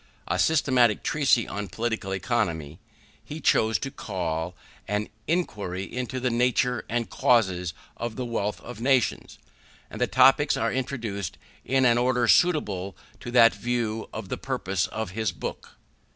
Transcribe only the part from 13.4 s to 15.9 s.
view of the purpose of his book.